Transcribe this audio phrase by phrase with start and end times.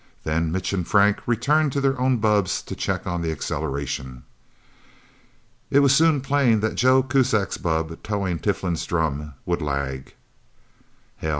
[0.23, 4.23] Then Mitch and Frank returned to their own bubbs to check on the acceleration.
[5.69, 10.15] It was soon plain that Joe Kuzak's bubb, towing Tiflin's drum, would lag.
[11.17, 11.29] "Hell!"